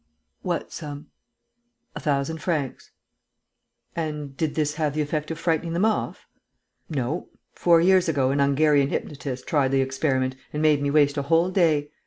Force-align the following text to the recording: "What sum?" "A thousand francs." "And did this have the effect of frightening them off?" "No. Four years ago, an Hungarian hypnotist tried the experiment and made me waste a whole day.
"What 0.41 0.71
sum?" 0.71 1.11
"A 1.95 1.99
thousand 1.99 2.39
francs." 2.41 2.89
"And 3.95 4.35
did 4.35 4.55
this 4.55 4.73
have 4.73 4.95
the 4.95 5.01
effect 5.03 5.29
of 5.29 5.37
frightening 5.37 5.73
them 5.73 5.85
off?" 5.85 6.25
"No. 6.89 7.29
Four 7.53 7.81
years 7.81 8.09
ago, 8.09 8.31
an 8.31 8.39
Hungarian 8.39 8.89
hypnotist 8.89 9.45
tried 9.45 9.69
the 9.71 9.81
experiment 9.81 10.35
and 10.53 10.59
made 10.59 10.81
me 10.81 10.89
waste 10.89 11.17
a 11.17 11.21
whole 11.29 11.51
day. 11.51 11.91